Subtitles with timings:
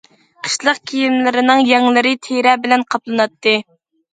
[0.45, 3.55] قىشلىق كىيىملىرىنىڭ يەڭلىرى تېرە بىلەن قاپلىناتتى.